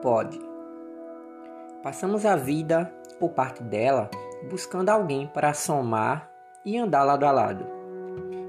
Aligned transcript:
pode? 0.00 0.38
Passamos 1.82 2.24
a 2.24 2.36
vida, 2.36 2.92
ou 3.20 3.28
parte 3.28 3.62
dela, 3.62 4.10
buscando 4.50 4.88
alguém 4.88 5.26
para 5.26 5.52
somar 5.52 6.30
e 6.64 6.76
andar 6.78 7.04
lado 7.04 7.24
a 7.24 7.30
lado. 7.30 7.66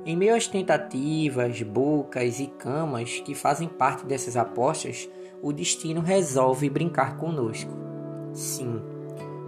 Em 0.06 0.16
meio 0.16 0.36
às 0.36 0.48
tentativas, 0.48 1.62
bocas 1.62 2.40
e 2.40 2.48
camas 2.48 3.20
que 3.20 3.36
fazem 3.36 3.68
parte 3.68 4.06
dessas 4.06 4.38
apostas, 4.38 5.10
o 5.42 5.52
destino 5.52 6.02
resolve 6.02 6.70
brincar 6.70 7.18
conosco. 7.18 7.72
Sim, 8.34 8.82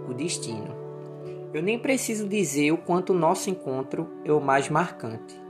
o 0.08 0.14
destino. 0.14 0.74
Eu 1.52 1.62
nem 1.62 1.78
preciso 1.78 2.28
dizer 2.28 2.72
o 2.72 2.78
quanto 2.78 3.10
o 3.12 3.18
nosso 3.18 3.50
encontro 3.50 4.08
é 4.24 4.32
o 4.32 4.40
mais 4.40 4.68
marcante. 4.68 5.40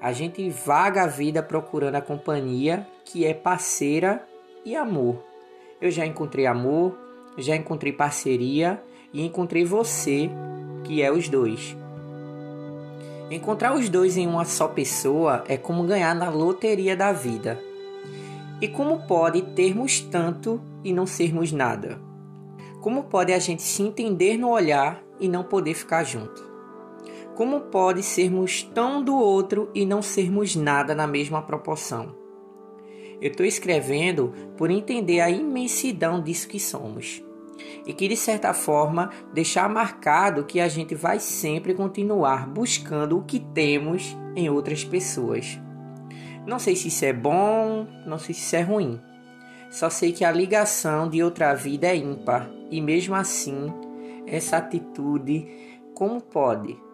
A 0.00 0.12
gente 0.12 0.48
vaga 0.50 1.02
a 1.02 1.06
vida 1.06 1.42
procurando 1.42 1.96
a 1.96 2.00
companhia 2.00 2.86
que 3.04 3.24
é 3.24 3.34
parceira 3.34 4.24
e 4.64 4.76
amor. 4.76 5.24
Eu 5.80 5.90
já 5.90 6.04
encontrei 6.04 6.44
amor, 6.46 6.98
já 7.36 7.54
encontrei 7.54 7.92
parceria 7.92 8.82
e 9.12 9.24
encontrei 9.24 9.64
você, 9.64 10.28
que 10.82 11.02
é 11.02 11.12
os 11.12 11.28
dois. 11.28 11.76
Encontrar 13.30 13.74
os 13.74 13.88
dois 13.88 14.16
em 14.16 14.26
uma 14.26 14.44
só 14.44 14.66
pessoa 14.66 15.44
é 15.46 15.56
como 15.56 15.84
ganhar 15.84 16.14
na 16.14 16.30
loteria 16.30 16.96
da 16.96 17.12
vida. 17.12 17.62
E 18.60 18.66
como 18.66 19.06
pode 19.06 19.42
termos 19.42 20.00
tanto 20.00 20.60
e 20.82 20.92
não 20.92 21.06
sermos 21.06 21.52
nada? 21.52 22.00
Como 22.80 23.04
pode 23.04 23.32
a 23.32 23.38
gente 23.38 23.62
se 23.62 23.82
entender 23.82 24.36
no 24.36 24.50
olhar 24.50 25.00
e 25.20 25.28
não 25.28 25.44
poder 25.44 25.74
ficar 25.74 26.02
junto? 26.02 26.42
Como 27.36 27.60
pode 27.60 28.02
sermos 28.02 28.62
tão 28.62 29.00
do 29.02 29.14
outro 29.14 29.70
e 29.72 29.86
não 29.86 30.02
sermos 30.02 30.56
nada 30.56 30.92
na 30.92 31.06
mesma 31.06 31.40
proporção? 31.40 32.27
Eu 33.20 33.30
estou 33.30 33.44
escrevendo 33.44 34.32
por 34.56 34.70
entender 34.70 35.20
a 35.20 35.30
imensidão 35.30 36.22
disso 36.22 36.48
que 36.48 36.60
somos. 36.60 37.22
E 37.86 37.92
que 37.92 38.06
de 38.06 38.16
certa 38.16 38.54
forma 38.54 39.10
deixar 39.32 39.68
marcado 39.68 40.44
que 40.44 40.60
a 40.60 40.68
gente 40.68 40.94
vai 40.94 41.18
sempre 41.18 41.74
continuar 41.74 42.46
buscando 42.48 43.18
o 43.18 43.24
que 43.24 43.40
temos 43.40 44.16
em 44.36 44.48
outras 44.48 44.84
pessoas. 44.84 45.58
Não 46.46 46.58
sei 46.58 46.76
se 46.76 46.88
isso 46.88 47.04
é 47.04 47.12
bom, 47.12 47.86
não 48.06 48.18
sei 48.18 48.34
se 48.34 48.42
isso 48.42 48.56
é 48.56 48.62
ruim. 48.62 49.00
Só 49.70 49.90
sei 49.90 50.12
que 50.12 50.24
a 50.24 50.32
ligação 50.32 51.08
de 51.08 51.22
outra 51.22 51.54
vida 51.54 51.88
é 51.88 51.96
ímpar 51.96 52.48
e 52.70 52.80
mesmo 52.80 53.14
assim 53.14 53.72
essa 54.26 54.58
atitude 54.58 55.46
como 55.94 56.20
pode 56.20 56.87